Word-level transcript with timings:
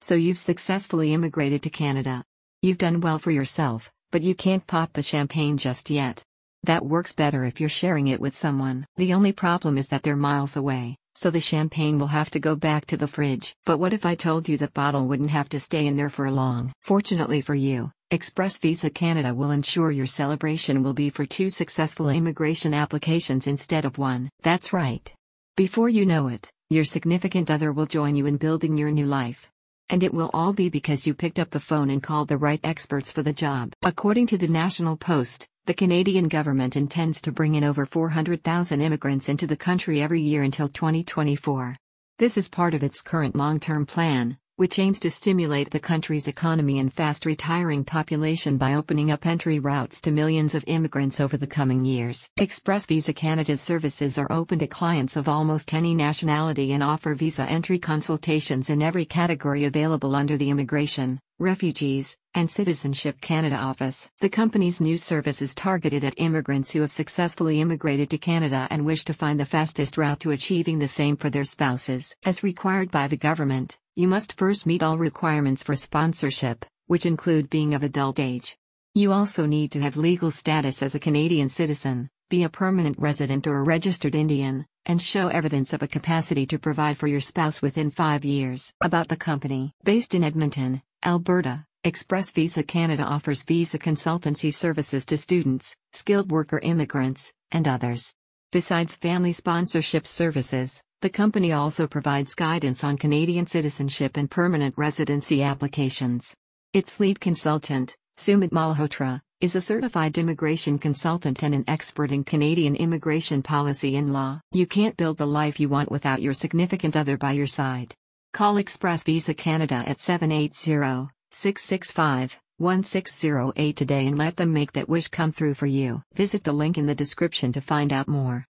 So 0.00 0.14
you've 0.14 0.38
successfully 0.38 1.14
immigrated 1.14 1.62
to 1.62 1.70
Canada. 1.70 2.22
You've 2.62 2.78
done 2.78 3.00
well 3.00 3.18
for 3.18 3.30
yourself, 3.30 3.90
but 4.10 4.22
you 4.22 4.34
can't 4.34 4.66
pop 4.66 4.92
the 4.92 5.02
champagne 5.02 5.56
just 5.56 5.90
yet. 5.90 6.22
That 6.64 6.84
works 6.84 7.12
better 7.12 7.44
if 7.44 7.60
you're 7.60 7.68
sharing 7.68 8.08
it 8.08 8.20
with 8.20 8.36
someone. 8.36 8.86
The 8.96 9.14
only 9.14 9.32
problem 9.32 9.78
is 9.78 9.88
that 9.88 10.02
they're 10.02 10.16
miles 10.16 10.56
away, 10.56 10.96
so 11.14 11.30
the 11.30 11.40
champagne 11.40 11.98
will 11.98 12.08
have 12.08 12.30
to 12.30 12.40
go 12.40 12.56
back 12.56 12.86
to 12.86 12.96
the 12.96 13.06
fridge. 13.06 13.54
But 13.64 13.78
what 13.78 13.92
if 13.92 14.04
I 14.04 14.14
told 14.14 14.48
you 14.48 14.58
that 14.58 14.74
bottle 14.74 15.06
wouldn't 15.06 15.30
have 15.30 15.48
to 15.50 15.60
stay 15.60 15.86
in 15.86 15.96
there 15.96 16.10
for 16.10 16.30
long? 16.30 16.72
Fortunately 16.82 17.40
for 17.40 17.54
you, 17.54 17.92
Express 18.10 18.58
Visa 18.58 18.90
Canada 18.90 19.34
will 19.34 19.50
ensure 19.50 19.90
your 19.90 20.06
celebration 20.06 20.82
will 20.82 20.94
be 20.94 21.10
for 21.10 21.24
two 21.24 21.50
successful 21.50 22.08
immigration 22.08 22.74
applications 22.74 23.46
instead 23.46 23.84
of 23.84 23.98
one. 23.98 24.28
That's 24.42 24.72
right. 24.72 25.12
Before 25.56 25.88
you 25.88 26.04
know 26.04 26.28
it, 26.28 26.50
your 26.68 26.84
significant 26.84 27.50
other 27.50 27.72
will 27.72 27.86
join 27.86 28.14
you 28.14 28.26
in 28.26 28.36
building 28.36 28.76
your 28.76 28.90
new 28.90 29.06
life. 29.06 29.48
And 29.88 30.02
it 30.02 30.12
will 30.12 30.30
all 30.34 30.52
be 30.52 30.68
because 30.68 31.06
you 31.06 31.14
picked 31.14 31.38
up 31.38 31.50
the 31.50 31.60
phone 31.60 31.90
and 31.90 32.02
called 32.02 32.28
the 32.28 32.36
right 32.36 32.60
experts 32.64 33.12
for 33.12 33.22
the 33.22 33.32
job. 33.32 33.72
According 33.82 34.26
to 34.28 34.38
the 34.38 34.48
National 34.48 34.96
Post, 34.96 35.46
the 35.66 35.74
Canadian 35.74 36.28
government 36.28 36.76
intends 36.76 37.20
to 37.22 37.32
bring 37.32 37.54
in 37.54 37.64
over 37.64 37.86
400,000 37.86 38.80
immigrants 38.80 39.28
into 39.28 39.46
the 39.46 39.56
country 39.56 40.00
every 40.00 40.20
year 40.20 40.42
until 40.42 40.68
2024. 40.68 41.76
This 42.18 42.36
is 42.36 42.48
part 42.48 42.74
of 42.74 42.82
its 42.82 43.02
current 43.02 43.36
long 43.36 43.60
term 43.60 43.84
plan, 43.84 44.38
which 44.56 44.78
aims 44.78 44.98
to 45.00 45.10
stimulate 45.10 45.70
the 45.70 45.78
country's 45.78 46.26
economy 46.26 46.78
and 46.78 46.92
fast 46.92 47.26
retiring 47.26 47.84
population 47.84 48.56
by 48.56 48.74
opening 48.74 49.10
up 49.10 49.26
entry 49.26 49.58
routes 49.58 50.00
to 50.00 50.10
millions 50.10 50.54
of 50.54 50.64
immigrants 50.66 51.20
over 51.20 51.36
the 51.36 51.46
coming 51.46 51.84
years. 51.84 52.28
Express 52.38 52.86
Visa 52.86 53.12
Canada's 53.12 53.60
services 53.60 54.16
are 54.16 54.32
open 54.32 54.58
to 54.58 54.66
clients 54.66 55.16
of 55.16 55.28
almost 55.28 55.74
any 55.74 55.94
nationality 55.94 56.72
and 56.72 56.82
offer 56.82 57.14
visa 57.14 57.44
entry 57.44 57.78
consultations 57.78 58.70
in 58.70 58.80
every 58.80 59.04
category 59.04 59.64
available 59.64 60.16
under 60.16 60.38
the 60.38 60.48
Immigration, 60.48 61.20
Refugees, 61.38 62.16
and 62.32 62.50
Citizenship 62.50 63.20
Canada 63.20 63.56
office. 63.56 64.10
The 64.20 64.30
company's 64.30 64.80
new 64.80 64.96
service 64.96 65.42
is 65.42 65.54
targeted 65.54 66.02
at 66.02 66.14
immigrants 66.16 66.70
who 66.70 66.80
have 66.80 66.90
successfully 66.90 67.60
immigrated 67.60 68.08
to 68.10 68.18
Canada 68.18 68.66
and 68.70 68.86
wish 68.86 69.04
to 69.04 69.12
find 69.12 69.38
the 69.38 69.44
fastest 69.44 69.98
route 69.98 70.20
to 70.20 70.30
achieving 70.30 70.78
the 70.78 70.88
same 70.88 71.16
for 71.18 71.28
their 71.28 71.44
spouses. 71.44 72.16
As 72.24 72.42
required 72.42 72.90
by 72.90 73.06
the 73.06 73.18
government, 73.18 73.78
you 73.98 74.06
must 74.06 74.36
first 74.36 74.66
meet 74.66 74.82
all 74.82 74.98
requirements 74.98 75.64
for 75.64 75.74
sponsorship, 75.74 76.66
which 76.86 77.06
include 77.06 77.48
being 77.48 77.72
of 77.72 77.82
adult 77.82 78.20
age. 78.20 78.54
You 78.94 79.10
also 79.10 79.46
need 79.46 79.72
to 79.72 79.80
have 79.80 79.96
legal 79.96 80.30
status 80.30 80.82
as 80.82 80.94
a 80.94 81.00
Canadian 81.00 81.48
citizen, 81.48 82.10
be 82.28 82.42
a 82.42 82.50
permanent 82.50 82.98
resident 82.98 83.46
or 83.46 83.56
a 83.56 83.62
registered 83.62 84.14
Indian, 84.14 84.66
and 84.84 85.00
show 85.00 85.28
evidence 85.28 85.72
of 85.72 85.82
a 85.82 85.88
capacity 85.88 86.44
to 86.44 86.58
provide 86.58 86.98
for 86.98 87.06
your 87.06 87.22
spouse 87.22 87.62
within 87.62 87.90
five 87.90 88.22
years. 88.22 88.74
About 88.82 89.08
the 89.08 89.16
company. 89.16 89.72
Based 89.82 90.14
in 90.14 90.22
Edmonton, 90.22 90.82
Alberta, 91.02 91.64
Express 91.82 92.30
Visa 92.32 92.64
Canada 92.64 93.02
offers 93.02 93.44
visa 93.44 93.78
consultancy 93.78 94.52
services 94.52 95.06
to 95.06 95.16
students, 95.16 95.74
skilled 95.94 96.30
worker 96.30 96.58
immigrants, 96.58 97.32
and 97.50 97.66
others. 97.66 98.12
Besides 98.52 98.96
family 98.96 99.32
sponsorship 99.32 100.06
services, 100.06 100.82
the 101.06 101.10
company 101.10 101.52
also 101.52 101.86
provides 101.86 102.34
guidance 102.34 102.82
on 102.82 102.96
Canadian 102.96 103.46
citizenship 103.46 104.16
and 104.16 104.28
permanent 104.28 104.74
residency 104.76 105.40
applications. 105.40 106.34
Its 106.72 106.98
lead 106.98 107.20
consultant, 107.20 107.96
Sumit 108.18 108.50
Malhotra, 108.50 109.20
is 109.40 109.54
a 109.54 109.60
certified 109.60 110.18
immigration 110.18 110.80
consultant 110.80 111.44
and 111.44 111.54
an 111.54 111.62
expert 111.68 112.10
in 112.10 112.24
Canadian 112.24 112.74
immigration 112.74 113.40
policy 113.40 113.94
and 113.94 114.12
law. 114.12 114.40
You 114.50 114.66
can't 114.66 114.96
build 114.96 115.18
the 115.18 115.28
life 115.28 115.60
you 115.60 115.68
want 115.68 115.92
without 115.92 116.20
your 116.20 116.34
significant 116.34 116.96
other 116.96 117.16
by 117.16 117.30
your 117.30 117.46
side. 117.46 117.94
Call 118.32 118.56
Express 118.56 119.04
Visa 119.04 119.32
Canada 119.32 119.84
at 119.86 120.00
780 120.00 121.08
665 121.30 122.36
1608 122.58 123.76
today 123.76 124.08
and 124.08 124.18
let 124.18 124.36
them 124.36 124.52
make 124.52 124.72
that 124.72 124.88
wish 124.88 125.06
come 125.06 125.30
through 125.30 125.54
for 125.54 125.66
you. 125.66 126.02
Visit 126.14 126.42
the 126.42 126.52
link 126.52 126.76
in 126.76 126.86
the 126.86 126.96
description 126.96 127.52
to 127.52 127.60
find 127.60 127.92
out 127.92 128.08
more. 128.08 128.48